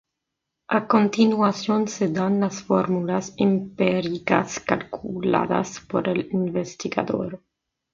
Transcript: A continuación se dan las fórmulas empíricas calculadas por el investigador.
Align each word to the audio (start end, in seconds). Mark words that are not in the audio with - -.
A 0.67 0.87
continuación 0.87 1.87
se 1.87 2.07
dan 2.11 2.39
las 2.39 2.63
fórmulas 2.63 3.35
empíricas 3.37 4.59
calculadas 4.59 5.79
por 5.81 6.09
el 6.09 6.27
investigador. 6.33 7.43